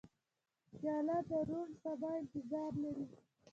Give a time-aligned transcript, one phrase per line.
[0.77, 3.07] پیاله د روڼ سبا انتظار لري.